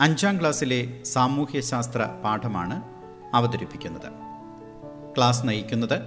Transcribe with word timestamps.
അഞ്ചാം 0.00 0.40
ക്ലാസ്സിലെ 0.40 1.02
സാമൂഹ്യശാസ്ത്ര 1.02 2.08
പാഠമാണ് 2.24 2.82
അവതരിപ്പിക്കുന്നത്. 3.34 4.12
ക്ലാസ് 5.16 5.48
നയിക്കുന്നത് 5.48 6.00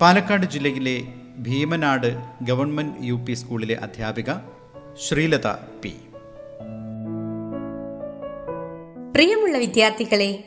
പാലക്കാട് 0.00 0.46
ജില്ലയിലെ 0.46 1.02
ഭീമനാട് 1.38 2.18
ഗവൺമെന്റ് 2.42 2.98
യു 3.00 3.14
പി 3.14 3.32
സ്കൂളിലെ 3.32 3.74
അധ്യാപിക 3.74 4.32
ശ്രീലത 5.08 5.46
പി. 5.82 5.94
പ്രിയമുള്ള 9.14 9.58
വിദ്യാർത്ഥികളെ 9.58 10.44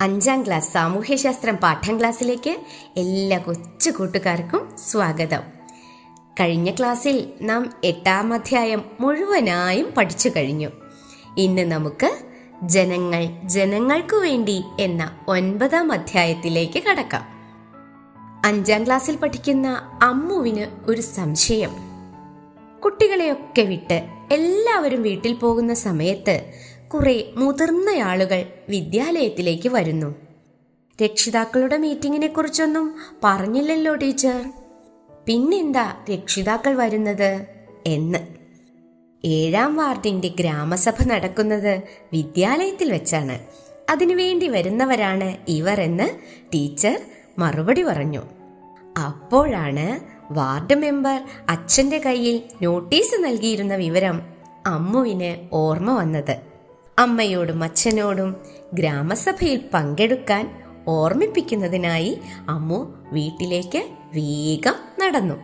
അഞ്ചാം 0.00 0.46
ക്ലാസ് 0.46 0.72
സാമൂഹ്യശാസ്ത്രം 0.72 1.56
പാഠം 1.56 1.98
ക്ലാസ്സിലേക്ക് 1.98 2.56
എല്ലാ 2.96 3.38
കൊച്ചു 3.38 3.90
കൂട്ടുകാർക്കും 3.90 4.76
സ്വാഗതം. 4.76 5.42
കഴിഞ്ഞ 6.40 6.70
ക്ലാസ്സിൽ 6.70 7.32
നാം 7.40 7.72
എട്ടാം 7.84 8.32
അധ്യായം 8.32 8.84
മുഴുവനായും 9.00 9.94
പഠിച്ചു 9.96 10.28
കഴിഞ്ഞു. 10.28 10.68
ഇന്ന് 11.38 11.62
നമുക്ക് 11.62 12.31
ജനങ്ങൾ 12.62 13.28
ജനങ്ങൾക്കു 13.44 14.16
വേണ്ടി 14.16 14.64
എന്ന 14.80 15.18
ഒൻപതാം 15.28 15.92
അധ്യായത്തിലേക്ക് 15.92 16.82
കടക്കാം. 16.82 17.22
അഞ്ചാം 18.44 18.86
ക്ലാസ്സിൽ 18.86 19.16
പഠിക്കുന്ന 19.16 19.98
അമ്മുവിന് 20.02 20.90
ഒരു 20.90 21.00
സംശയം. 21.00 21.70
കുട്ടികളെയൊക്കെ 22.84 23.62
വിട്ട് 23.62 24.06
എല്ലാവരും 24.32 25.02
വീട്ടിൽ 25.02 25.32
പോകുന്ന 25.32 25.74
സമയത്ത് 25.74 26.52
കുറെ 26.94 27.32
മുതിർന്ന 27.36 27.90
ആളുകൾ 28.02 28.44
വിദ്യാലയത്തിലേക്ക് 28.68 29.68
വരുന്നു. 29.68 30.14
രക്ഷിതാക്കളുടെ 31.04 31.76
മീറ്റിങ്ങിനെ 31.76 32.26
കുറിച്ചൊന്നും 32.26 32.94
പറഞ്ഞില്ലല്ലോ 33.24 33.94
ടീച്ചർ. 33.94 34.52
പിന്നെന്താ 35.26 35.92
രക്ഷിതാക്കൾ 36.12 36.74
വരുന്നത് 36.74 37.46
എന്ന്. 37.86 38.41
ഏഴാം 39.24 39.76
വാർഡിന്റെ 39.76 40.28
ഗ്രാമസഭ 40.28 41.02
നടക്കുന്നത് 41.06 41.82
വിദ്യാലയത്തിൽ 42.12 42.92
വെച്ചാണ്. 42.92 43.38
അതിനുവേണ്ടി 43.90 44.48
വരുന്നവരാണ് 44.48 45.36
ഇവർ 45.48 45.80
എന്ന് 45.80 46.08
ടീച്ചർ 46.54 47.00
മറുപടി 47.38 47.82
പറഞ്ഞു. 47.82 48.22
അപ്പോഴാണ് 49.06 50.00
വാർഡ് 50.32 50.74
മെമ്പർ 50.74 51.22
അച്ഛന്റെ 51.48 51.98
കയ്യിൽ 51.98 52.42
നോട്ടീസ് 52.62 53.24
നൽകിയിരുന്ന 53.24 53.74
വിവരം 53.74 54.22
അമ്മുവിന് 54.66 55.48
ഓർമ്മ 55.52 55.98
വന്നത്. 55.98 56.36
അമ്മയോടും 56.98 57.62
അച്ഛനോടും 57.62 58.36
ഗ്രാമസഭയിൽ 58.74 59.60
പങ്കെടുക്കാൻ 59.74 60.62
ഓർമ്മിപ്പിക്കുന്നതിനായി 60.88 62.18
അമ്മു 62.48 62.94
വീട്ടിലേക്ക് 63.12 63.78
വേഗം 64.14 64.74
നടന്നു. 65.00 65.34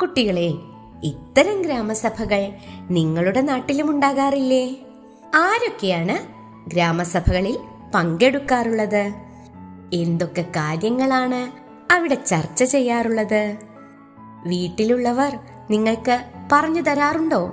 കുട്ടികളെ 0.00 0.52
ഇത്തരം 1.04 1.62
ഗ്രാമസഭകൾ 1.62 2.52
നിങ്ങളുടെ 2.90 3.40
നാട്ടിലും 3.40 3.90
ഉണ്ടാകാറില്ലേ? 3.90 4.76
ആരൊക്കെയാണ് 5.34 6.38
ഗ്രാമസഭകളിൽ 6.70 7.58
പങ്കെടുക്കാറുള്ളത്? 7.94 9.12
എന്തൊക്കെ 9.92 10.42
കാര്യങ്ങളാണ് 10.42 11.68
അവിടെ 11.92 12.14
ചർച്ച 12.14 12.64
ചെയ്യാറുള്ളത്? 12.64 13.56
വീട്ടിലുള്ളവർ 14.46 15.38
നിങ്ങൾക്ക് 15.70 16.24
പറഞ്ഞു 16.52 16.80
തരാറുണ്ടോ? 16.80 17.52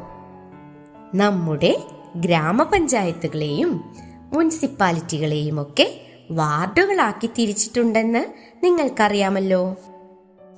നമ്മുടെ 1.16 1.84
ഗ്രാമപഞ്ചായത്തുകളെയും 2.16 3.94
മുനിസിപ്പാലിറ്റികളെയും 4.34 5.61
ഒക്കെ 5.61 6.01
വാർഡുകളാക്കി 6.31 7.28
തിരിച്ചിട്ടുണ്ടെന്ന് 7.28 8.25
നിങ്ങൾക്കറിയാമല്ലോ. 8.63 9.75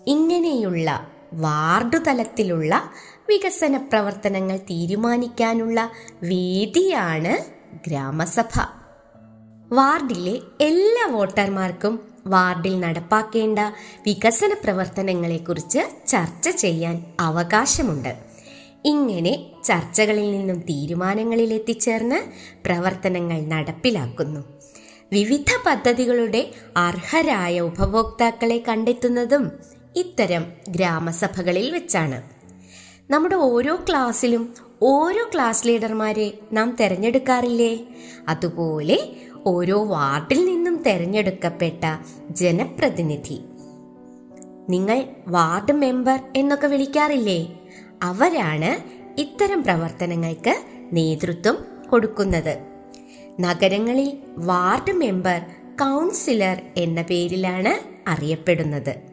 ഇങ്ങനെയുള്ള 0.08 1.08
വാർഡു 1.34 1.98
തലത്തിലുള്ള 1.98 2.92
വികസന 3.30 3.78
പ്രവർത്തനങ്ങൾ 3.78 4.58
തീരുമാനിക്കാനുള്ള 4.58 5.90
വേദിയാണ് 6.24 7.38
ഗ്രാമസഭ. 7.88 8.60
വാർഡിലെ 9.72 10.40
എല്ലാ 10.62 11.08
വോട്ടർമാർക്കും 11.12 12.00
വാർഡിൽ 12.28 12.80
നടപ്പാക്കേണ്ട 12.80 13.60
വികസന 14.06 14.56
പ്രവർത്തനങ്ങളെക്കുറിച്ച് 14.64 16.08
ചർച്ച 16.08 16.50
ചെയ്യാൻ 16.50 17.06
അവകാശമുണ്ട്. 17.20 18.16
ഇങ്ങനെ 18.86 19.46
ചർച്ചകളിൽ 19.64 20.32
നിന്നും 20.32 20.60
തീരുമാനങ്ങളിൽ 20.60 21.54
എത്തിച്ചേർന്ന് 21.54 22.16
പ്രവർത്തനങ്ങൾ 22.66 23.42
നടപ്പിലാക്കുന്നു. 23.42 24.40
വിവിധ 25.12 25.46
പദ്ധതികളുടെ 25.66 26.52
അർഹരായ 26.78 27.60
ഉപഭോക്താക്കളെ 27.60 28.64
കണ്ടെത്തുന്നതും 28.68 29.52
ഇത്തരം 29.98 30.46
ഗ്രാമസഭകളിൽ 30.70 31.72
വെച്ചാണ്. 31.72 32.24
നമ്മുടെ 33.12 33.36
ഓരോ 33.36 33.80
ക്ലാസ്സിലും 33.90 34.54
ഓരോ 34.82 35.30
ക്ലാസ് 35.34 35.68
ലീഡർമാരെ 35.68 36.34
നാം 36.54 36.78
തിരഞ്ഞെടുക്കാറില്ലേ? 36.80 37.78
അതുപോലെ 38.28 39.10
ഓരോ 39.46 39.84
വാർഡിൽ 39.84 40.46
നിന്നും 40.46 40.84
തിരഞ്ഞെടുക്കപ്പെട്ട 40.84 41.84
ജനപ്രതിനിധി. 42.30 43.40
നിങ്ങൾ 44.70 45.06
വാർഡ് 45.28 45.72
മെമ്പർ 45.72 46.20
എന്നൊക്കെ 46.36 46.68
വിളിക്കാറില്ലേ? 46.68 47.60
അവരാണ് 48.04 48.84
ഇത്തരം 49.20 49.64
പ്രവർത്തനങ്ങൾക്ക് 49.64 50.56
നേതൃത്വം 50.94 51.58
കൊടുക്കുന്നത്. 51.90 52.58
നഗരങ്ങളിൽ 53.40 54.18
വാർഡ് 54.38 54.92
മെമ്പർ 54.92 55.42
കൗൺസിലർ 55.82 56.62
എന്ന 56.78 57.02
പേരിലാണ് 57.02 58.00
അറിയപ്പെടുന്നത്. 58.10 59.07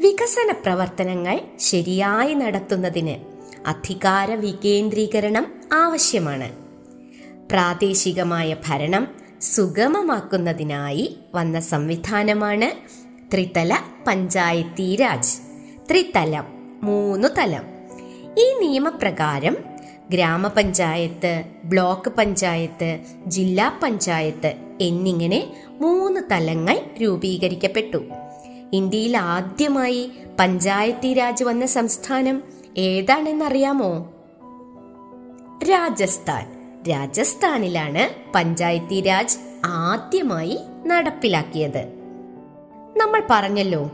വികസന 0.00 0.52
പ്രവർത്തനങ്ങൾ 0.52 1.40
ശരിയായി 1.58 2.34
നടത്തുന്നതിന് 2.34 3.16
അധികാര 3.66 4.34
വികേന്ദ്രീകരണം 4.34 5.54
ആവശ്യമാണ്. 5.72 6.52
പ്രാദേശികമായ 7.48 8.56
ഭരണം 8.66 9.08
സുഗമമാക്കുന്നതിനായി 9.40 11.16
വന്ന 11.34 11.60
സംവിധാനമാണ് 11.60 12.70
ത്രിതല 13.32 13.78
പഞ്ചായത്തി 14.06 14.96
രാജ്. 14.96 15.36
ത്രിതലം 15.90 16.44
മൂന്ന് 16.82 17.28
തലം. 17.38 17.64
ഈ 18.38 18.58
നിയമപ്രകാരം 18.60 19.56
ഗ്രാമപഞ്ചായത്ത് 20.10 21.44
ബ്ലോക്ക് 21.64 22.10
പഞ്ചായത്ത് 22.10 23.00
ജില്ലാ 23.26 23.80
പഞ്ചായത്ത് 23.82 24.54
എന്നിങ്ങനെ 24.80 25.54
മൂന്ന് 25.80 26.20
തലങ്ങൾ 26.30 26.80
രൂപീകരിക്കപ്പെട്ടു. 27.02 28.04
ഇന്ത്യയിൽ 28.72 29.16
ആദ്യമായി 29.16 30.10
പഞ്ചായത്തി 30.38 31.14
രാജ് 31.14 31.44
വന്ന 31.44 31.66
സംസ്ഥാനം 31.66 32.42
ഏതാണെന്നറിയാമോ? 32.76 34.12
രാജസ്ഥാൻ. 35.70 36.52
രാജസ്ഥാനിലാണ് 36.90 38.32
പഞ്ചായത്തി 38.32 39.00
രാജ് 39.00 39.38
ആദ്യമായി 39.64 40.58
നടപ്പിലാക്കിയത്. 40.86 41.86
നമ്മൾ 42.96 43.22
പറഞ്ഞല്ലോ 43.30 43.90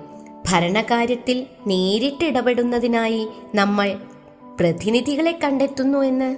ഭരണകാര്യത്തിൽ 0.48 1.46
നേരിട്ട് 1.66 2.24
ഇടപെടുന്നതിനായി 2.24 3.28
നമ്മൾ 3.54 3.98
പ്രതിനിധികളെ 4.60 5.38
കണ്ടെത്തുന്നു 5.44 5.98
എന്ന്. 5.98 6.36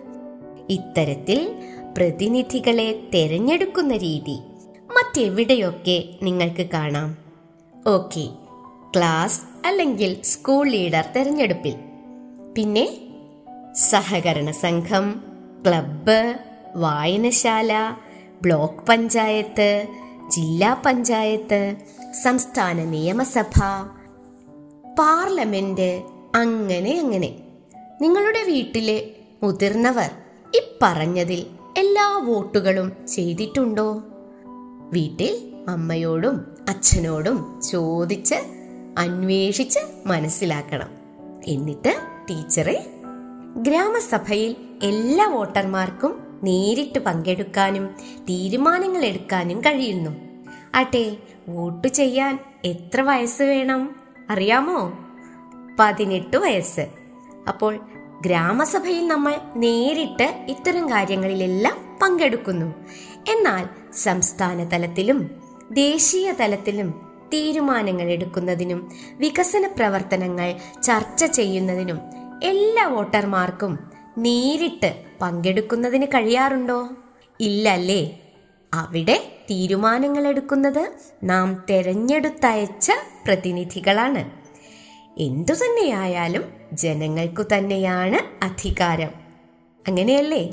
ഇത്തരത്തിൽ 0.70 1.62
പ്രതിനിധികളെ 1.98 3.08
തെരഞ്ഞെടുക്കുന്ന 3.14 3.96
രീതി 3.96 4.38
മറ്റെവിടെയൊക്കെ 4.96 6.04
നിങ്ങൾക്ക് 6.22 6.66
കാണാം? 6.74 7.27
ഓക്കെ. 7.88 8.28
ക്ലാസ് 8.96 9.40
അല്ലെങ്കിൽ 9.66 10.22
സ്കൂൾ 10.22 10.68
ലീഡർ 10.68 11.04
തെരഞ്ഞെടുപ്പിൽ. 11.16 11.74
പിന്നെ 12.56 12.88
സഹകരണ 13.74 14.50
സംഘം 14.50 15.22
ക്ലബ്ബ് 15.66 16.34
വായനശാല 16.76 17.94
ബ്ലോക്ക് 18.42 18.86
പഞ്ചായത്ത് 18.86 19.86
ജില്ലാ 20.28 20.82
പഞ്ചായത്ത് 20.86 21.76
സംസ്ഥാന 22.22 22.84
നിയമസഭ 22.84 23.60
പാർലമെന്റ് 24.98 26.02
അങ്ങനെ 26.34 26.98
അങ്ങനെ. 26.98 27.34
നിങ്ങളുടെ 28.00 28.42
വീട്ടിലെ 28.42 29.10
മുതിർന്നവർ 29.42 30.10
ഇപ്പറഞ്ഞതിൽ 30.56 31.46
എല്ലാ 31.78 32.16
വോട്ടുകളും 32.16 33.06
ചെയ്തിട്ടുണ്ടോ? 33.06 34.02
വീട്ടിൽ 34.92 35.52
അമ്മയോടും 35.68 36.57
അച്ഛനോടും 36.68 37.60
ചോദിച്ച് 37.70 38.34
അന്വേഷിച്ച് 38.98 39.78
മനസ്സിലാക്കണം. 40.06 40.88
എന്നിട്ട് 41.46 42.00
ടീച്ചറെ 42.30 42.86
ഗ്രാമസഭയിൽ 43.56 44.56
എല്ലാ 44.82 45.26
വോട്ടർമാർക്കും 45.28 46.40
നേരിട്ട് 46.42 46.98
പങ്കെടുക്കാനും 46.98 47.86
തീരുമാനങ്ങൾ 48.22 49.04
എടുക്കാനും 49.04 49.60
കഴിയുന്നു. 49.60 50.10
ആട്ടെ 50.74 51.16
വോട്ട് 51.48 51.88
ചെയ്യാൻ 51.88 52.38
എത്ര 52.64 53.00
വയസ്സ് 53.00 53.42
വേണം? 53.42 53.96
അറിയാമോ? 54.30 54.98
പതിനെട്ട് 55.78 56.36
വയസ്സ്. 56.36 56.86
അപ്പോൾ 57.48 57.80
ഗ്രാമസഭയിൽ 58.20 59.08
നമ്മൾ 59.08 59.34
നേരിട്ട് 59.56 60.44
ഇത്തരം 60.48 60.90
കാര്യങ്ങളിലെല്ലാം 60.90 61.98
പങ്കെടുക്കുന്നു. 62.02 62.74
എന്നാൽ 63.28 63.68
സംസ്ഥാന 63.92 64.68
തലത്തിലും 64.72 65.47
ദേശീയ 65.72 66.32
തലത്തിലും 66.32 66.90
തീരുമാനങ്ങൾ 67.32 68.10
എടുക്കുന്നതിനും 68.10 68.92
വികസന 69.12 69.66
പ്രവർത്തനങ്ങൾ 69.66 70.54
ചർച്ച 70.82 71.24
ചെയ്യുന്നതിനും 71.24 72.00
എല്ലാ 72.42 72.86
വോട്ടർമാർക്കും 72.86 73.78
നേരിട്ട് 74.18 75.04
പങ്കെടുക്കുന്നതിന് 75.22 76.06
കഴിയാറുണ്ടോ? 76.06 76.88
ഇല്ലല്ലേ. 77.40 78.20
അവിടെ 78.74 79.32
തീരുമാനങ്ങൾ 79.50 80.26
എടുക്കുന്നത് 80.26 80.92
നാം 81.24 81.64
തെരഞ്ഞെടുത്തയച്ച 81.70 82.92
പ്രതിനിധികളാണ്. 83.26 84.30
എന്തു 85.20 85.52
തന്നെയായാലും 85.52 86.52
ജനങ്ങൾക്കു 86.72 87.44
തന്നെയാണ് 87.54 88.44
അധികാരം. 88.44 89.10
അങ്ങനെയല്ലേ? 89.88 90.50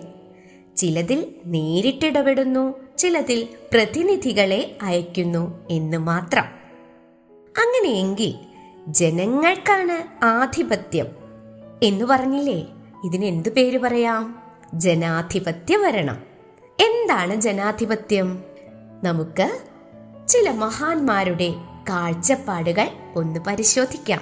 ചിലതിൽ 0.77 1.35
നേരിട്ടിടപെടുന്നു 1.45 2.84
ചിലതിൽ 2.97 3.47
പ്രതിനിധികളെ 3.73 4.77
അയക്കുന്നു 4.81 5.67
എന്ന് 5.69 5.97
മാത്രം. 5.97 6.43
അങ്ങനെയെങ്കിൽ 7.57 8.33
ജനങ്ങൾക്കാണ് 8.87 10.25
ആധിപത്യം 10.25 11.05
എന്ന് 11.83 12.05
പറഞ്ഞില്ലേ? 12.05 12.67
ഇതിന് 13.05 13.25
എന്തു 13.25 13.49
പേര് 13.49 13.77
പറയാം? 13.77 14.43
ജനാധിപത്യ 14.73 15.77
ഭരണം. 15.77 16.23
എന്താണ് 16.79 17.35
ജനാധിപത്യം? 17.35 18.43
നമുക്ക് 19.03 19.59
ചില 20.27 20.51
മഹാന്മാരുടെ 20.51 21.49
കാഴ്ചപ്പാടുകൾ 21.89 22.87
ഒന്ന് 23.15 23.39
പരിശോധിക്കാം. 23.39 24.21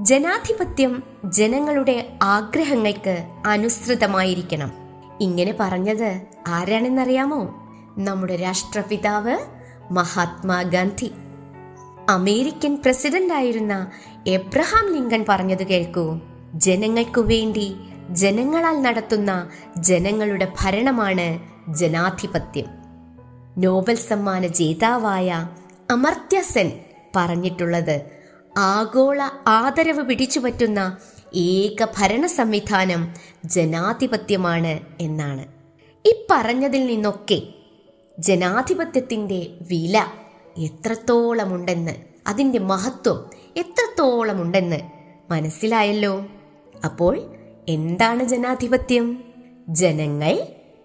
ജനാധിപത്യം 0.00 1.02
ജനങ്ങളുടെ 1.24 2.18
ആഗ്രഹങ്ങൾക്ക് 2.22 3.26
അനുസൃതമായിരിക്കണം. 3.46 4.72
ഇങ്ങനെ 5.20 5.56
പറഞ്ഞത് 5.60 6.20
ആരാണെന്നറിയാമോ? 6.48 7.58
നമ്മുടെ 7.98 8.36
രാഷ്ട്രപിതാവ് 8.36 9.38
മഹാത്മാഗാന്ധി 9.90 11.12
അമേരിക്കൻ 12.08 12.76
പ്രസിഡന്റ് 12.76 13.34
ആയിരുന്ന 13.34 13.90
എബ്രഹാം 14.26 14.94
ലിങ്കൺ 14.94 15.24
പറഞ്ഞത് 15.28 15.66
കേൾക്കൂ. 15.66 16.20
ജനങ്ങൾക്കു 16.54 17.20
വേണ്ടി 17.20 17.76
ജനങ്ങളാൽ 18.10 18.82
നടത്തുന്ന 18.82 19.48
ജനങ്ങളുടെ 19.78 20.52
ഭരണമാണ് 20.60 21.40
ജനാധിപത്യം. 21.68 22.66
നോബൽ 23.58 23.94
സമ്മാന 23.94 24.46
ജേതാവായ 24.46 25.48
അമർത്യ 25.90 26.40
സെൻ 26.40 26.72
പറഞ്ഞിട്ടുള്ളത് 27.16 28.00
ആഗോള 28.58 29.22
ആദരവ് 29.46 30.02
പിടിച്ചുപറ്റുന്ന 30.02 30.96
ഏക 31.34 31.86
ഭരണ 31.98 32.26
സംവിധാനം 32.26 33.14
ജനാധിപത്യമാണ് 33.44 34.80
എന്നാണ്. 35.00 35.44
ഈ 36.06 36.26
പറഞ്ഞതിൽ 36.30 36.86
നിന്നൊക്കെ 36.86 37.42
ജനാധിപത്യത്തിന്റെ 38.18 39.46
വില 39.70 40.04
എത്രത്തോളമുണ്ടെന്ന് 40.58 41.90
അതിന്റെ 42.26 42.58
മഹത്വം 42.58 43.30
എത്രത്തോളമുണ്ടെന്ന് 43.56 44.76
മനസ്സിലായല്ലോ. 45.30 46.26
അപ്പോൾ 46.84 47.34
എന്താണ് 47.68 48.24
ജനാധിപത്യം? 48.24 49.24
ജനങ്ങൾ 49.68 50.38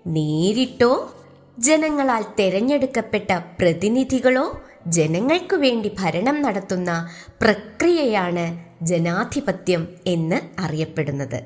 നേരിട്ടോ 0.08 1.16
ജനങ്ങളാൽ 1.60 2.26
തെരഞ്ഞെടുക്കപ്പെട്ട 2.40 3.40
പ്രതിനിധികളോ 3.60 4.62
ജനങ്ങൾക്കു 4.88 5.56
വേണ്ടി 5.56 5.92
ഭരണം 6.00 6.42
നടത്തുന്ന 6.42 7.10
പ്രക്രിയയാണ് 7.42 8.66
ജനാധിപത്യം 8.82 9.88
എന്ന് 10.08 10.62
അറിയപ്പെടുന്നത്. 10.62 11.44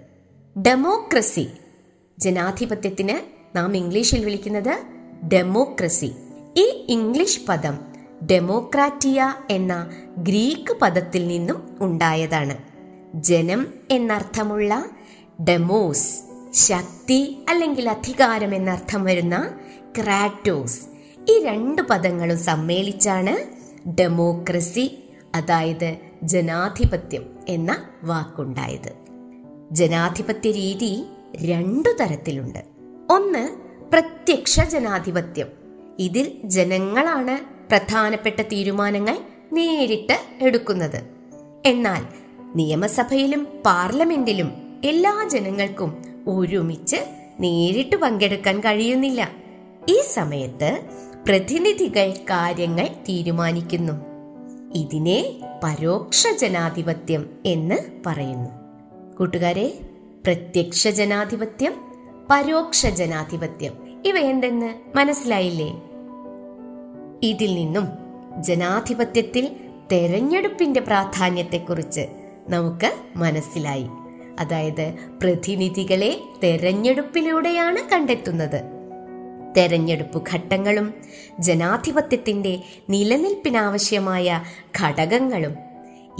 ഡെമോക്രസി. 0.62 1.48
ജനാധിപത്യത്തിന് 2.20 3.20
നാം 3.58 3.78
ഇംഗ്ലീഷിൽ 3.78 4.26
വിളിക്കുന്നത് 4.26 5.01
ഡെമോക്രസി. 5.24 6.12
ഈ 6.58 6.86
ഇംഗ്ലീഷ് 6.90 7.42
പദം 7.50 7.78
ഡെമോക്രാറ്റിയ 8.32 9.34
എന്ന 9.50 9.92
ഗ്രീക്ക് 10.18 10.74
പദത്തിൽ 10.82 11.28
നിന്നും 11.28 11.78
ഉണ്ടായതാണ്. 11.80 12.58
ജനം 13.16 13.74
എന്നർത്ഥമുള്ള 13.92 14.86
ഡെമോസ് 15.44 16.20
ശക്തി 16.54 17.46
അല്ലെങ്കിൽ 17.50 17.90
അധികാരം 17.90 18.56
എന്നർത്ഥം 18.56 19.04
വരുന്ന 19.04 19.60
ക്രാറ്റോസ്. 19.98 20.82
ഈ 21.30 21.44
രണ്ട് 21.44 21.82
പദങ്ങളും 21.82 22.40
സമ്മേളിച്ചാണ് 22.40 23.62
ഡെമോക്രസി 23.90 25.04
അതായത് 25.36 25.96
ജനാധിപത്യം 26.24 27.40
എന്ന 27.48 27.84
വാക്കുണ്ടായത്. 28.04 28.94
ജനാധിപത്യ 29.72 30.52
രീതി 30.52 31.04
രണ്ടു 31.46 31.90
തരത്തിലുണ്ട്. 31.90 32.60
ഒന്ന് 33.10 33.61
പ്രത്യക്ഷ 33.92 34.60
ജനാധിപത്യം. 34.60 35.48
ഇതിൽ 36.00 36.32
ജനങ്ങളാണ് 36.44 37.70
പ്രധാനപ്പെട്ട 37.70 38.42
തീരുമാനങ്ങൾ 38.42 39.18
നേരിട്ട് 39.54 40.46
എടുക്കുന്നത്. 40.46 41.02
എന്നാൽ 41.66 42.04
നിയമസഭയിലും 42.56 43.48
പാർലമെന്റിലും 43.66 44.80
എല്ലാ 44.84 45.28
ജനങ്ങൾക്കും 45.32 46.04
ഒരുമിച്ച് 46.28 46.96
നേരിട്ട് 47.40 47.96
പങ്കെടുക്കാൻ 47.96 48.60
കഴിയുന്നില്ല. 48.60 49.30
ഈ 49.90 50.02
സമയത്ത് 50.14 50.80
പ്രതിനിധികൾ 51.28 52.12
കാര്യങ്ങൾ 52.12 52.86
തീരുമാനിക്കുന്നു. 52.86 53.94
ഇതിനെ 54.76 55.42
പരോക്ഷ 55.64 56.28
ജനാധിപത്യം 56.28 57.30
എന്ന് 57.46 57.76
പറയുന്നു. 58.06 58.50
കൂട്ടുകാരെ 59.18 59.80
പ്രത്യക്ഷ 60.26 60.88
ജനാധിപത്യം 60.88 61.92
പരോക്ഷ 62.32 62.86
ജനാധിപത്യം. 62.86 63.81
ഇവ 64.06 64.18
എന്തെന്ന് 64.18 64.98
മനസ്സിലായില്ലേ? 64.98 65.82
ഇതിൽ 67.24 67.56
നിന്നും 67.56 67.88
ജനാധിപത്യത്തിൽ 68.44 69.56
തെരഞ്ഞെടുപ്പിന്റെ 69.92 70.80
പ്രാധാന്യത്തെക്കുറിച്ച് 70.80 72.08
നമുക്ക് 72.50 72.92
മനസ്സിലായി. 73.16 73.88
അതായത് 74.40 74.96
പ്രതിനിധികളെ 75.22 76.20
തെരഞ്ഞെടുപ്പിലൂടെയാണ് 76.44 77.90
കണ്ടെത്തുന്നത്. 77.90 78.62
തെരഞ്ഞെടുപ്പ് 79.58 80.24
ഘട്ടങ്ങളും 80.34 80.94
ജനാധിപത്യത്തിന്റെ 81.40 82.60
നിലനിൽപ്പിനാവശ്യമായ 82.90 84.44
ഘടകങ്ങളും 84.82 85.56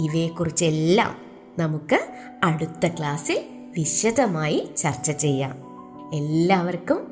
ഇവയെക്കുറിച്ചെല്ലാം 0.00 1.16
നമുക്ക് 1.58 1.98
അടുത്ത 2.42 2.86
ക്ലാസ്സിൽ 2.86 3.40
വിശദമായി 3.78 4.68
ചർച്ച 4.76 5.10
ചെയ്യാം. 5.10 5.52
എല്ലാവർക്കും 6.14 7.11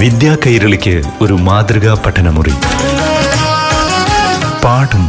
വിദ്യാ 0.00 0.36
കൈരളിക്ക് 0.46 1.02
ഒരു 1.20 1.32
മാതൃകാ 1.32 2.02
പഠനമുറി. 2.06 2.50
പാഠം. 4.64 5.08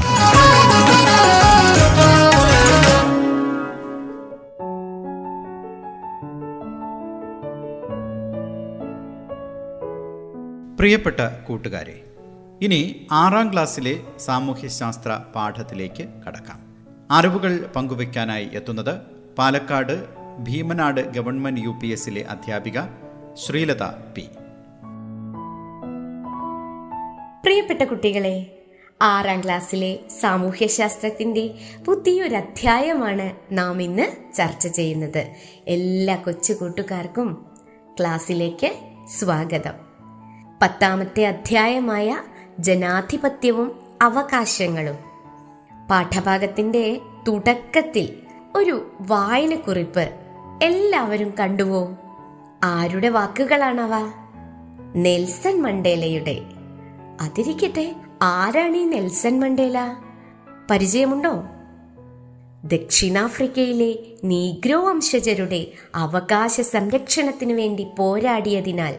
പ്രിയപ്പെട്ട 10.80 11.20
കൂട്ടുകാരെ 11.48 12.04
ഇനി 12.62 13.08
ആറാം 13.12 13.54
ക്ലാസ്സിലെ 13.54 14.00
സാമൂഹ്യശാസ്ത്ര 14.20 15.20
പാഠത്തിലേക്ക് 15.36 16.04
കടക്കാം. 16.28 16.60
അറിവുകൾ 17.12 17.66
പങ്കുവയ്ക്കാനായി 17.76 18.50
എത്തുന്നത് 18.54 18.96
Palakkad 19.38 20.06
Bheemanad 20.40 21.02
government 21.02 21.62
U 21.62 21.80
P 21.84 21.88
എസിലെ 21.88 22.22
അധ്യാപിക 22.22 22.80
ശ്രീലത 23.46 23.84
പി. 23.84 24.30
പ്രിയപ്പെട്ട 27.44 27.82
കുട്ടികളെ 27.82 28.64
ആറാം 29.02 29.42
ക്ലാസ്സിലെ 29.42 30.00
സാമൂഹ്യശാസ്ത്രത്തിന്റെ 30.20 31.54
പുതിയൊരു 31.86 32.36
അധ്യായമാണ് 32.36 33.32
നാം 33.52 33.82
ഇന്ന് 33.82 34.34
ചർച്ച 34.34 34.68
ചെയ്യുന്നത്. 34.68 35.32
എല്ലാ 35.68 36.16
കൊച്ചു 36.16 36.54
കൂട്ടുകാർക്കും 36.54 37.46
ക്ലാസ്സിലേക്ക് 38.00 38.74
സ്വാഗതം. 39.20 39.74
പത്താമത്തെ 40.62 41.26
അധ്യായമായ 41.26 42.18
ജനാധിപത്യവും 42.60 43.80
അവകാശങ്ങളും. 44.02 44.98
പാഠഭാഗത്തിന്റെ 45.90 47.00
തുടക്കത്തിൽ 47.28 48.16
ഒരു 48.56 48.92
വായനക്കുറിപ്പ് 49.02 50.14
എല്ലാവരും 50.64 51.34
കണ്ടുവോ? 51.40 51.92
ആരുടെ 52.64 53.10
വാക്കുകളാണവ? 53.10 54.12
നെൽസൺ 54.96 55.62
മണ്ടേലയുടെ. 55.62 56.51
അതിരിക്കട്ടെ 57.22 57.96
ആരാണ് 58.22 58.78
ഈ 58.78 58.84
നെൽസൺ 58.84 59.40
മണ്ടേല? 59.40 59.96
പരിചയമുണ്ടോ? 60.72 61.44
ദക്ഷിണാഫ്രിക്കയിലെ 62.66 63.96
നീഗ്രോ 64.24 64.80
വംശജരുടെ 64.80 65.68
അവകാശ 65.96 66.62
സംരക്ഷണത്തിനു 66.62 67.54
വേണ്ടി 67.54 67.88
പോരാടിയതിനാൽ 67.98 68.96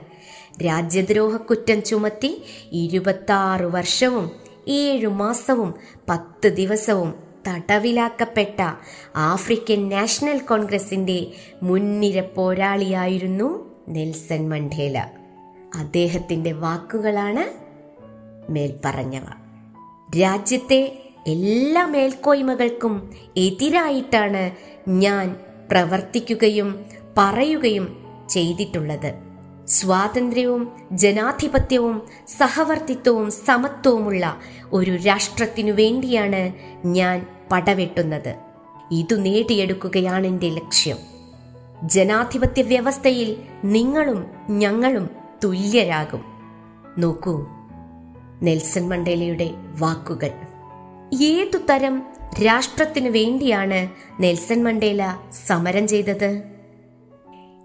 രാജ്യദ്രോഹ 0.67 1.37
കുറ്റം 1.37 1.83
ചുമത്തി 1.83 2.43
ഇരുപത്തി 2.73 3.65
വർഷവും 3.67 4.31
ഏഴു 4.69 5.09
മാസവും 5.09 5.75
പത്ത് 6.09 6.49
ദിവസവും 6.49 7.15
തടവിലാക്കപ്പെട്ട 7.49 8.61
ആഫ്രിക്കൻ 9.17 9.89
നാഷണൽ 9.89 10.39
കോൺഗ്രസിന്റെ 10.39 11.27
മുൻനിര 11.63 12.21
പോരാളിയായിരുന്നു 12.21 13.71
നെൽസൺ 13.89 14.49
മണ്ടേല. 14.49 15.09
അദ്ദേഹത്തിന്റെ 15.75 16.53
വാക്കുകളാണ് 16.53 17.62
മേൽപ്പറഞ്ഞവ. 18.51 19.25
രാജ്യത്തെ 20.21 21.03
എല്ലാ 21.27 21.87
മേൽക്കോയ്മകൾക്കും 21.87 23.11
എതിരായിട്ടാണ് 23.37 24.51
ഞാൻ 24.89 25.37
പ്രവർത്തിക്കുകയും 25.71 26.85
പറയുകയും 27.19 28.07
ചെയ്തിട്ടുള്ളത്. 28.31 29.15
സ്വാതന്ത്ര്യവും 29.67 30.73
ജനാധിപത്യവും 30.93 32.03
സഹവർത്തിത്വവും 32.39 33.31
സമത്വവുമുള്ള 33.31 34.41
ഒരു 34.73 34.91
രാഷ്ട്രത്തിനു 34.91 35.73
വേണ്ടിയാണ് 35.73 36.53
ഞാൻ 36.87 37.27
പടവെട്ടുന്നത്. 37.53 38.35
ഇതു 38.91 39.15
നേടിയെടുക്കുകയാണ് 39.15 40.27
എന്റെ 40.27 40.49
ലക്ഷ്യം. 40.49 40.97
ജനാധിപത്യ 41.85 42.63
വ്യവസ്ഥയിൽ 42.63 43.37
നിങ്ങളും 43.65 44.27
ഞങ്ങളും 44.51 45.09
തുല്യരാകും. 45.45 46.25
നോക്കൂ 46.99 47.47
നെൽസൺ 48.43 48.89
മണ്ടേലയുടെ 48.89 49.51
വാക്കുകൾ. 49.79 50.31
ഏതു 51.23 51.59
തരം 51.71 52.03
രാഷ്ട്രത്തിനു 52.47 53.11
വേണ്ടിയാണ് 53.11 53.89
നെൽസൺ 54.23 54.65
മണ്ടേല 54.65 55.19
സമരം 55.47 55.89
ചെയ്തത്? 55.89 56.43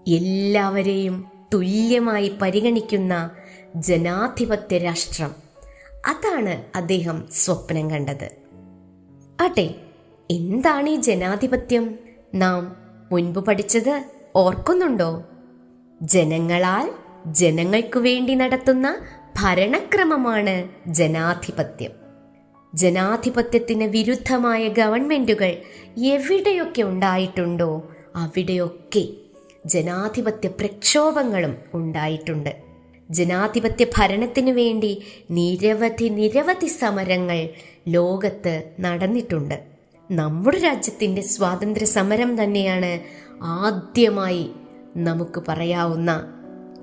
എല്ലാവരെയും 0.08 1.26
തുല്യമായി 1.54 2.38
പരിഗണിക്കുന്ന 2.42 3.30
ജനാധിപത്യ 3.76 4.78
രാഷ്ട്രം. 4.78 5.34
അതാണ് 6.06 6.64
അദ്ദേഹം 6.76 7.28
സ്വപ്നം 7.32 7.90
കണ്ടത്. 7.90 8.30
അട്ടെ 9.42 9.74
എന്താണ് 10.30 10.88
ഈ 10.88 10.96
ജനാധിപത്യം? 10.96 11.98
നാം 12.34 12.76
മുൻപ് 13.12 13.38
പഠിച്ചത് 13.38 14.04
ഓർക്കുന്നുണ്ടോ? 14.36 15.24
ജനങ്ങളാൽ 16.02 16.90
ജനങ്ങൾക്കു 17.26 17.98
വേണ്ടി 17.98 18.34
നടത്തുന്ന 18.34 19.02
ഭരണക്രമമാണ് 19.42 20.68
ജനാധിപത്യം. 20.86 21.90
ജനാധിപത്യത്തിന് 22.74 23.84
വിരുദ്ധമായ 23.84 24.68
ഗവൺമെന്റുകൾ 24.68 25.56
എവിടെയൊക്കെ 25.98 26.82
ഉണ്ടായിട്ടുണ്ടോ 26.82 27.90
അവിടെയൊക്കെ 28.16 29.08
ജനാധിപത്യ 29.66 30.48
പ്രക്ഷോഭങ്ങളും 30.48 31.56
ഉണ്ടായിട്ടുണ്ട്. 31.74 32.56
ജനാധിപത്യ 33.10 33.86
ഭരണത്തിനു 33.96 34.52
വേണ്ടി 34.52 35.02
നിരവധി 35.30 36.08
നിരവധി 36.08 36.66
സമരങ്ങൾ 36.66 37.48
ലോകത്ത് 37.88 38.70
നടന്നിട്ടുണ്ട്. 38.80 39.62
നമ്മുടെ 40.10 40.58
രാജ്യത്തിന്റെ 40.58 41.22
സ്വാതന്ത്ര്യ 41.22 41.86
സമരം 41.86 42.42
തന്നെയാണ് 42.42 43.00
ആദ്യമായി 43.42 44.50
നമുക്ക് 44.96 45.42
പറയാവുന്ന 45.48 46.32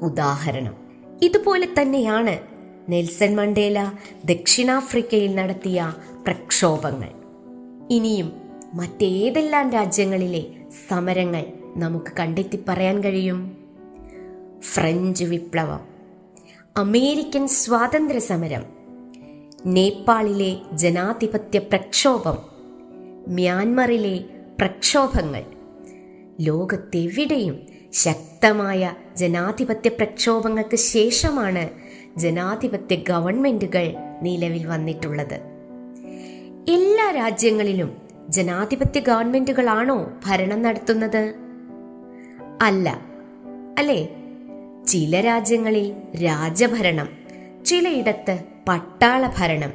ഉദാഹരണം. 0.01 0.84
ഇതുപോലെ 1.21 1.67
തന്നെയാണ് 1.81 2.39
നെൽസൺ 2.91 3.35
മണ്ടേല 3.35 3.91
ദക്ഷിണാഫ്രിക്കയിൽ 4.25 5.35
നടത്തിയ 5.35 5.93
പ്രക്ഷോഭങ്ങൾ. 6.27 7.09
ഇനിയും 7.91 8.33
മറ്റേതെല്ലാം 8.73 9.71
രാജ്യങ്ങളിലെ 9.71 10.45
സമരങ്ങൾ 10.87 11.45
നമുക്ക് 11.77 12.11
കണ്ടെത്തി 12.19 12.59
പറയാൻ 12.67 13.03
കഴിയും? 13.03 13.57
ഫ്രഞ്ച് 14.61 15.23
വിപ്ലവം 15.23 15.79
അമേരിക്കൻ 16.77 17.47
സ്വാതന്ത്ര്യ 17.47 18.19
സമരം 18.19 18.65
നേപ്പാളിലെ 19.65 20.57
ജനാധിപത്യ 20.73 21.59
പ്രക്ഷോഭം 21.59 22.37
മ്യാൻമറിലെ 23.27 24.23
പ്രക്ഷോഭങ്ങൾ 24.59 25.43
ലോകത്തെവിടെയും 26.41 27.74
ശക്തമായ 27.95 28.93
ജനാധിപത്യ 29.17 29.89
പ്രക്ഷോഭങ്ങൾക്ക് 29.89 30.75
ശേഷമാണ് 30.75 31.69
ജനാധിപത്യ 32.17 32.95
ഗവൺമെന്റുകൾ 32.95 33.93
നിലവിൽ 34.21 34.65
വന്നിട്ടുള്ളത്. 34.65 35.33
എല്ലാ 36.69 37.11
രാജ്യങ്ങളിലും 37.11 37.97
ജനാധിപത്യ 38.29 38.99
ഗവൺമെന്റുകളാണോ 38.99 40.11
ഭരണം 40.25 40.61
നടത്തുന്നത്? 40.61 41.35
അല്ല. 42.61 43.01
അല്ലേ? 43.79 44.07
ചില 44.87 45.21
രാജ്യങ്ങളിൽ 45.21 45.93
രാജഭരണം 46.25 47.09
ചിലയിടത്ത് 47.65 48.43
പട്ടാള 48.67 49.31
ഭരണം 49.37 49.73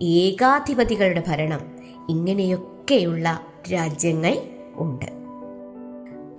ഏകാധിപതികളുടെ 0.00 1.22
ഭരണം 1.28 1.60
ഇങ്ങനെയൊക്കെയുള്ള 2.08 3.46
രാജ്യങ്ങൾ 3.72 4.38
ഉണ്ട്. 4.74 5.13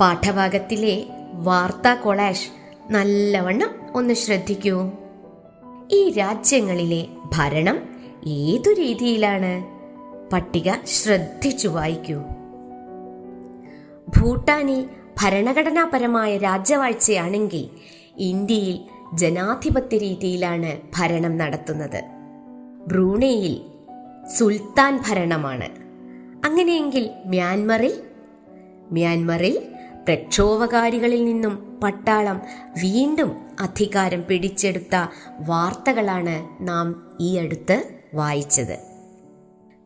പാഠഭാഗത്തിലെ 0.01 1.03
വാർത്താ 1.33 1.93
കൊളാഷ് 1.93 2.49
നല്ലവണ്ണം 2.91 3.75
ഒന്ന് 3.95 4.13
ശ്രദ്ധിക്കൂ. 4.13 4.91
ഈ 5.91 6.09
രാജ്യങ്ങളിലെ 6.09 7.07
ഭരണം 7.35 7.89
ഏതു 8.27 8.73
രീതിയിലാണ്? 8.73 9.65
പട്ടിക 10.31 10.71
ശ്രദ്ധിച്ചു 10.85 11.67
വായിക്കൂ. 11.67 12.21
ഭൂട്ടാനിൽ 14.17 14.89
ഭരണഘടനാപരമായ 15.21 16.37
രാജ്യവാഴ്ചയാണെങ്കിൽ 16.37 17.69
ഇന്ത്യയിൽ 18.17 18.79
ജനാധിപത്യ 19.13 19.97
രീതിയിലാണ് 19.97 20.77
ഭരണം 20.97 21.37
നടത്തുന്നത്. 21.37 22.03
ബ്രൂണയിൽ 22.87 23.61
സുൽത്താൻ 24.37 25.03
ഭരണമാണ്. 25.07 25.67
അങ്ങനെയെങ്കിൽ 26.45 27.09
മ്യാൻമറിൽ? 27.25 27.93
മ്യാൻമറിൽ 28.91 29.74
പ്രക്ഷോഭകാരികളിൽ 30.05 31.25
നിന്നും 31.25 31.81
പട്ടാളം 31.83 32.41
വീണ്ടും 32.81 33.35
അധികാരം 33.59 34.23
പിടിച്ചെടുത്ത 34.27 34.95
വാർത്തകളാണ് 35.39 36.67
നാം 36.67 37.17
ഈ 37.19 37.37
അടുത്ത് 37.37 37.83
വായിച്ചത്. 38.13 38.79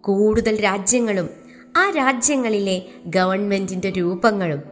കൂടുതൽ 0.01 0.63
രാജ്യങ്ങളും 0.63 1.29
ആ 1.77 1.89
രാജ്യങ്ങളിലെ 1.89 2.81
ഗവൺമെന്റിന്റെ 3.05 3.89
രൂപങ്ങളും 3.89 4.63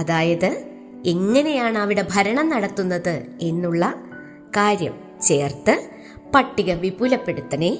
അതായത് 0.00 0.64
എങ്ങനെയാണ് 1.06 1.78
അവിടെ 1.78 2.06
ഭരണം 2.14 2.48
നടത്തുന്നത് 2.48 3.26
എന്നുള്ള 3.40 3.94
കാര്യം 4.56 4.94
ചേർത്ത് 5.22 5.90
പട്ടിക 6.34 6.74
വിപുലപ്പെടുത്തണേ 6.74 7.78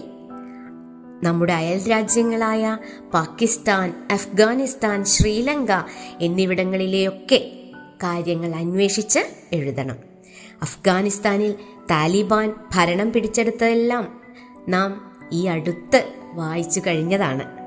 നമ്മുടെ 1.23 1.53
അയൽ 1.53 1.91
രാജ്യങ്ങളായ 1.91 2.79
പാകിസ്ഥാൻ 3.15 4.09
അഫ്ഗാനിസ്ഥാൻ 4.12 5.05
ശ്രീലങ്ക 5.05 5.69
എന്നിവിടങ്ങളിലെയൊക്കെ 6.21 7.53
കാര്യങ്ങൾ 8.03 8.55
അന്വേഷിച്ച് 8.55 9.21
എഴുതണം. 9.53 9.97
അഫ്ഗാനിസ്ഥാനിൽ 10.62 11.55
താലിബാൻ 11.91 12.55
ഭരണം 12.75 13.12
പിടിച്ചെടുത്തതെല്ലാം 13.12 14.21
നാം 14.69 15.19
ഈ 15.33 15.47
അടുത്ത് 15.47 16.12
വായിച്ചു 16.35 16.83
കഴിഞ്ഞതാണ്. 16.87 17.61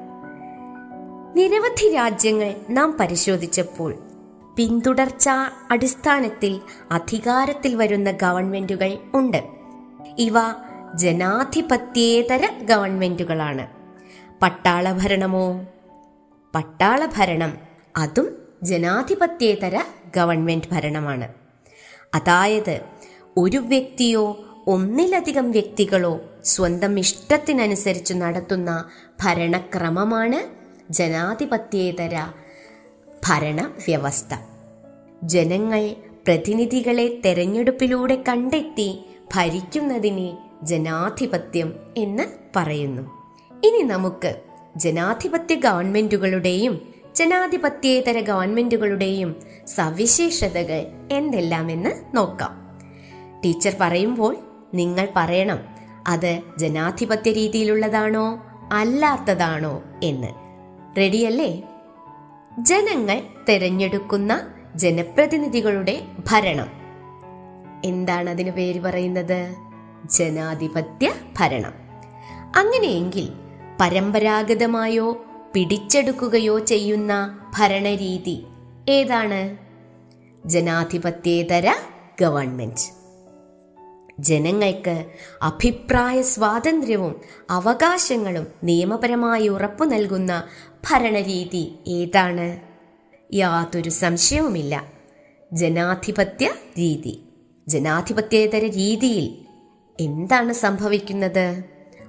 നിരവധി 1.37 1.93
രാജ്യങ്ങൾ 1.93 2.55
നാം 2.69 2.97
പരിശോധിച്ചപ്പോൾ 2.99 3.95
പിന്തുടർച്ച 4.55 5.29
അടിസ്ഥാനത്തിൽ 5.71 6.61
അധികാരത്തിൽ 6.91 7.75
വരുന്ന 7.75 8.11
ഗവൺമെന്റുകൾ 8.11 8.97
ഉണ്ട്. 9.13 9.43
ഇവ 10.17 10.33
ജനാധിപത്യേതര 10.95 12.49
ഗവൺമെന്റുകളാണ്. 12.61 13.67
പട്ടാള 14.41 14.91
ഭരണമോ 14.91 15.65
പട്ടാള 16.55 17.05
ഭരണം 17.05 17.57
അതും 17.97 18.37
ജനാധിപത്യേതര 18.63 19.81
ഗവൺമെന്റ് 20.15 20.67
ഭരണമാണ്. 20.71 21.33
അതായത് 22.15 22.81
ഒരു 23.37 23.57
വ്യക്തിയോ 23.57 24.45
ഒന്നിലധികം 24.67 25.51
വ്യക്തികളോ 25.51 26.21
സ്വന്തം 26.43 26.99
ഇഷ്ടത്തിനനുസരിച്ച് 26.99 28.13
നടത്തുന്ന 28.13 28.85
ഭരണക്രമമാണ് 29.23 30.39
ജനാധിപത്യേതര 30.93 32.27
ഭരണ 33.27 33.61
വ്യവസ്ഥ 33.87 34.35
ജനങ്ങൾ 35.23 35.95
പ്രതിനിധികളെ 36.27 37.21
തെരഞ്ഞെടുപ്പിലൂടെ 37.25 38.23
കണ്ടെത്തി 38.29 39.05
ഭരിക്കുന്നതിനെ 39.35 40.37
ജനാധിപത്യം 40.63 41.73
എന്ന് 41.97 42.23
പറയുന്നു. 42.55 43.01
ഇനി 43.63 43.81
നമുക്ക് 43.81 44.35
ജനാധിപത്യ 44.75 45.55
ഗവൺമെന്റുകളുടെയും 45.55 46.93
ജനാധിപത്യേതര 47.15 48.19
ഗവൺമെന്റുകളുടെയും 48.19 49.35
സവിശേഷതകൾ 49.67 50.85
എന്തെല്ലാമെന്ന് 51.11 52.17
നോക്കാം. 52.17 52.79
ടീച്ചർ 53.45 53.73
പറയുമ്പോൾ 53.81 54.37
നിങ്ങൾ 54.73 55.07
പറയണം 55.15 55.59
അത് 56.07 56.41
ജനാധിപത്യ 56.57 57.31
രീതിയിലുള്ളതാണോ 57.31 58.43
അല്ലാത്തതാണോ 58.73 59.83
എന്ന്. 60.03 60.27
റെഡിയല്ലേ? 60.97 61.63
ജനങ്ങൾ 62.59 63.21
തിരഞ്ഞെടുക്കുന്ന 63.49 64.47
ജനപ്രതിനിധികളുടെ 64.75 66.01
ഭരണം. 66.31 66.67
എന്താണ് 67.85 68.29
അതിന് 68.29 68.51
പേര് 68.51 68.81
പറയുന്നത്? 68.81 69.55
ജനാധിപത്യ 70.11 71.13
ഭരണം. 71.39 71.73
അങ്ങനെയെങ്കിൽ 72.55 73.29
പരമ്പരാഗതമായോ 73.81 75.25
പിടിച്ചെടുക്കുകയോ 75.53 76.59
ചെയ്യുന്ന 76.59 77.39
ഭരണരീതി 77.59 78.43
ഏതാണ്? 78.89 79.57
ജനാധിപത്യേതര 80.45 81.73
ഗവൺമെന്റ്. 82.21 83.03
ജനങ്ങൾക്ക് 84.19 85.05
അഭിപ്രായ 85.41 86.21
സ്വാതന്ത്ര്യവും 86.21 87.21
അവകാശങ്ങളും 87.49 88.47
നിയമപരമായി 88.63 89.47
ഉറപ്പു 89.47 89.85
നൽകുന്ന 89.85 90.43
ഭരണരീതി 90.91 91.75
ഏതാണ്? 91.87 92.59
യാതൊരു 93.33 93.89
സംശയവുമില്ല. 93.89 94.85
ജനാധിപത്യ 95.53 96.49
രീതി. 96.77 97.19
ജനാധിപത്യേതര 97.67 98.65
രീതിയിൽ 98.65 99.42
എന്താണ് 99.99 100.53
സംഭവിക്കുന്നത്? 100.53 101.63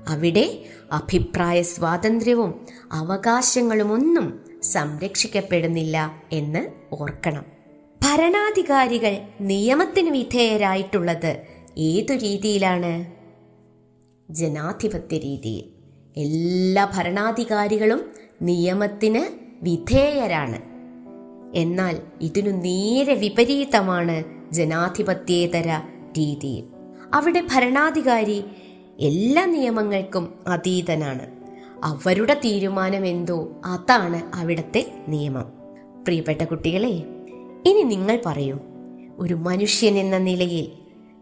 അവിടെ 0.09 0.65
അഭിപ്രായ 0.93 1.63
സ്വാതന്ത്ര്യവും 1.63 2.67
അവകാശങ്ങളുമൊന്നും 2.93 4.41
സംരക്ഷിക്കപ്പെടുന്നില്ല 4.63 6.23
എന്ന് 6.33 6.67
ഓർക്കണം. 6.93 7.45
ഭരണാധികാരികൾ 8.03 9.19
നിയമത്തിന് 9.41 10.11
വിധേയരായിട്ടുള്ളത് 10.11 11.37
ഏതു 11.79 12.13
രീതിയിലാണ്? 12.13 13.13
ജനാധിപത്യ 14.31 15.19
രീതിയിൽ. 15.19 15.65
എല്ലാ 16.21 16.93
ഭരണാധികാരികളും 16.95 18.13
നിയമത്തിന് 18.43 19.25
വിധേയരാണ്. 19.63 20.61
എന്നാൽ 21.57 21.99
ഇതിനു 22.21 22.51
നേരെ 22.51 23.15
വിപരീതമാണ് 23.15 24.25
ജനാധിപത്യേതര 24.53 25.81
രീതിയിൽ 26.19 26.74
അവിടെ 27.15 27.47
ഭരണാധികാരി 27.53 28.45
എല്ലാ 29.01 29.45
നിയമങ്ങൾക്കും 29.45 30.35
അതീതനാണ്. 30.47 31.27
അവരുടെ 31.85 32.35
തീരുമാനം 32.35 33.07
എന്തോ 33.07 33.49
അതാണ് 33.65 34.37
അവിടുത്തെ 34.37 34.95
നിയമം. 35.09 35.45
പ്രിയപ്പെട്ട 36.05 36.43
കുട്ടികളെ 36.43 36.89
ഇനി 37.67 37.83
നിങ്ങൾ 37.83 38.21
പറയൂ 38.27 38.59
ഒരു 39.19 39.35
മനുഷ്യൻ 39.35 39.95
എന്ന 39.95 40.19
നിലയിൽ 40.19 40.73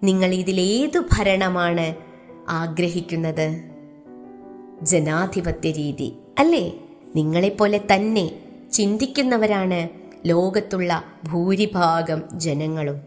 നിങ്ങൾ 0.03 0.35
ഇതിലേതു 0.35 0.99
ഭരണമാണ് 0.99 1.95
ആഗ്രഹിക്കുന്നത്? 2.49 3.65
ജനാധിപത്യ 4.83 5.71
രീതി 5.71 6.13
അല്ലേ? 6.39 6.75
നിങ്ങളെപ്പോലെ 7.17 7.81
തന്നെ 7.95 8.31
ചിന്തിക്കുന്നവരാണ് 8.73 9.89
ലോകത്തുള്ള 10.27 11.05
ഭൂരിഭാഗം 11.33 12.23
ജനങ്ങളും. 12.33 13.01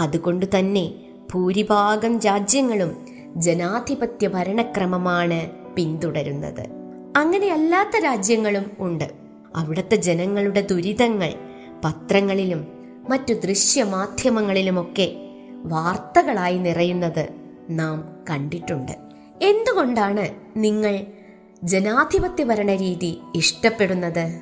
അതുകൊണ്ട് 0.00 0.46
തന്നെ 0.58 0.92
ഭൂരിഭാഗം 1.34 2.18
രാജ്യങ്ങളും 2.18 3.06
ജനാധിപത്യ 3.36 4.28
ഭരണക്രമമാണ് 4.28 5.50
പിന്തുടരുന്നത്. 5.76 6.66
അങ്ങനെയല്ലാത്ത 7.16 8.04
രാജ്യങ്ങളും 8.04 8.70
ഉണ്ട്. 8.78 9.10
അവിടുത്തെ 9.56 9.96
ജനങ്ങളുടെ 9.96 10.60
ദുരിതങ്ങൾ 10.60 11.34
പത്രങ്ങളിലും 11.84 12.66
മറ്റു 13.10 13.34
ദൃശ്യമാധ്യമങ്ങളിലുമൊക്കെ 13.34 15.16
വാർത്തകളായി 15.64 16.58
നിറയുന്നത് 16.58 17.28
നാം 17.70 18.16
കണ്ടിട്ടുണ്ട്. 18.30 18.92
എന്തുകൊണ്ടാണ് 19.42 20.28
നിങ്ങൾ 20.56 21.06
ജനാധിപത്യ 21.64 22.44
ഭരണ 22.44 22.74
രീതി 22.74 23.18
ഇഷ്ടപ്പെടുന്നത്? 23.34 24.40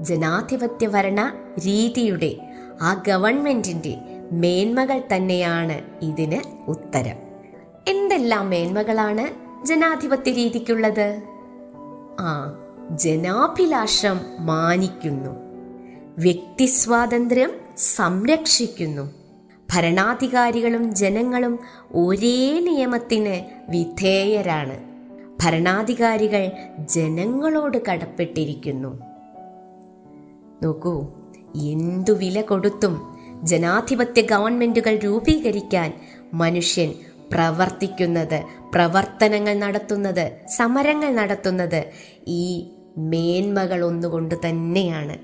ജനാധിപത്യ 0.00 0.86
ഭരണ 0.86 1.32
രീതിയുടെ 1.58 2.36
ആ 2.82 3.02
ഗവൺമെന്റിന്റെ 3.08 4.13
മേന്മകൾ 4.32 5.02
തന്നെയാണ് 5.14 6.04
ഇതിന് 6.04 6.70
ഉത്തരം. 6.70 7.16
എന്തെല്ലാം 7.88 8.50
മേന്മകളാണ് 8.50 9.44
ജനാധിപത്യ 9.66 10.32
രീതിക്കുള്ളത്? 10.32 11.22
ആ 12.20 12.56
ജനാഭിലാഷം 12.90 14.20
മാനിക്കുന്നു. 14.40 15.30
വ്യക്തി 16.18 16.66
സ്വാതന്ത്ര്യം 16.66 17.50
സംരക്ഷിക്കുന്നു. 17.76 19.14
ഭരണാധികാരികളും 19.74 20.94
ജനങ്ങളും 20.94 21.58
ഒരേ 21.94 22.60
നിയമത്തിന് 22.60 23.44
വിധേയരാണ്. 23.70 24.94
ഭരണാധികാരികൾ 25.42 26.50
ജനങ്ങളോട് 26.78 27.78
കടപ്പെട്ടിരിക്കുന്നു. 27.90 29.00
നോക്കൂ 30.62 31.06
എന്തു 31.56 32.12
വില 32.12 32.40
കൊടുത്തും 32.40 33.13
ജനാധിപത്യ 33.44 34.22
ഗവൺമെന്റുകൾ 34.22 34.96
രൂപീകരിക്കാൻ 34.96 35.92
മനുഷ്യൻ 36.34 36.94
പ്രവർത്തിക്കുന്നത് 37.32 38.44
പ്രവർത്തനങ്ങൾ 38.74 39.54
നടത്തുന്നത് 39.54 40.32
സമരങ്ങൾ 40.56 41.14
നടത്തുന്നത് 41.14 41.84
ഈ 42.28 42.70
മേന്മകൾ 42.98 43.84
ഒന്നുകൊണ്ട് 43.84 44.34
തന്നെയാണ്. 44.48 45.18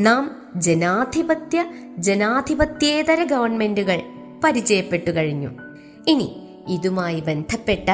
നാം 0.00 0.52
ജനാധിപത്യ 0.56 1.64
ജനാധിപത്യേതര 1.98 3.24
ഗവൺമെന്റുകൾ 3.24 4.02
പരിചയപ്പെട്ടു 4.44 5.10
കഴിഞ്ഞു. 5.10 5.50
ഇനി 6.08 6.36
ഇതുമായി 6.68 7.20
ബന്ധപ്പെട്ട 7.20 7.90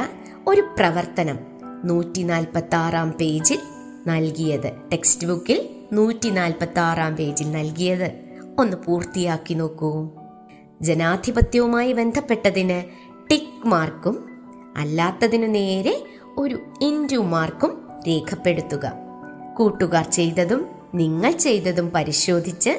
ഒരു 0.46 0.60
പ്രവർത്തനം 0.60 1.38
നൂറ്റി 1.84 2.22
നാൽപ്പത്തി 2.22 2.76
ആറാം 2.76 3.12
പേജിൽ 3.12 3.58
നൽകിയത് 4.06 4.72
ടെക്സ്റ്റ് 4.92 5.26
ബുക്കിൽ 5.26 5.68
നൂറ്റി 5.92 6.28
നാൽപ്പത്തി 6.28 6.80
ആറാം 6.80 7.16
പേജിൽ 7.16 7.50
നൽകിയത്. 7.50 8.21
ഒന്ന് 8.58 8.76
പൂർത്തിയാക്കി 8.76 9.54
നോക്കൂ. 9.54 10.08
ജനാധിപത്യവുമായി 10.82 11.92
ബന്ധപ്പെട്ടതിന് 11.92 12.82
ടിക്ക് 13.30 13.66
മാർക്കും 13.66 14.28
അല്ലാത്തതിനു 14.76 15.46
നേരെ 15.46 16.04
ഒരു 16.38 16.58
ഇന്റു 16.80 17.16
മാർക്കും 17.16 17.88
രേഖപ്പെടുത്തുക. 18.08 18.92
കൂട്ടുകാർ 19.56 20.04
ചെയ്തതും 20.04 20.66
നിങ്ങൾ 20.94 21.30
ചെയ്തതും 21.30 21.90
പരിശോധിച്ച് 21.90 22.70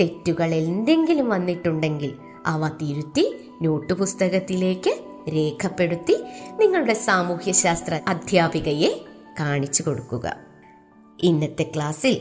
തെറ്റുകൾ 0.00 0.54
എന്തെങ്കിലും 0.54 1.28
വന്നിട്ടുണ്ടെങ്കിൽ 1.28 2.14
അവ 2.46 2.68
തിരുത്തി 2.68 3.50
നോട്ട് 3.62 3.92
പുസ്തകത്തിലേക്ക് 3.92 4.98
രേഖപ്പെടുത്തി 5.32 6.24
നിങ്ങളുടെ 6.58 6.94
സാമൂഹ്യശാസ്ത്ര 6.94 8.00
അധ്യാപികയെ 8.08 9.04
കാണിച്ചു 9.40 9.82
കൊടുക്കുക. 9.82 10.36
ഇന്നത്തെ 11.22 11.62
ക്ലാസ്സിൽ 11.62 12.20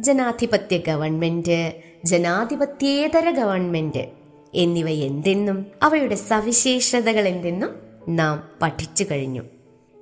ജനാധിപത്യ 0.00 0.78
ഗവൺമെന്റ് 0.78 1.89
ജനാധിപത്യേതര 2.04 3.30
ഗവൺമെന്റ് 3.30 4.08
എന്നിവ 4.54 4.88
എന്തെന്നും 4.88 5.66
അവയുടെ 5.82 6.14
സവിശേഷതകൾ 6.14 7.28
എന്തെന്നും 7.28 7.70
നാം 8.08 8.42
പഠിച്ചു 8.62 9.04
കഴിഞ്ഞു. 9.10 9.42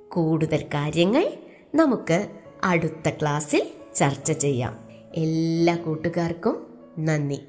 കൂടുതൽ 0.09 0.63
കാര്യങ്ങൾ 0.73 1.31
നമുക്ക് 1.75 2.27
അടുത്ത 2.63 3.09
ക്ലാസ്സിൽ 3.09 3.67
ചർച്ച 3.95 4.31
ചെയ്യാം. 4.31 4.77
എല്ലാ 5.15 5.75
കൂട്ടുകാർക്കും 5.75 6.67
നന്ദി. 6.99 7.39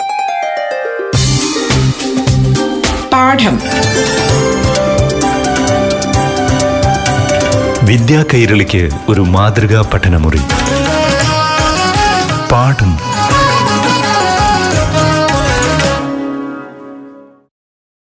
പാഠം. 3.12 3.60
വിദ്യാ 7.86 8.24
കൈരളിക്ക് 8.34 8.88
ഒരു 9.08 9.20
മാതൃകാ 9.20 9.90
പഠനമുറി. 9.94 10.40
പാഠം. 12.52 13.10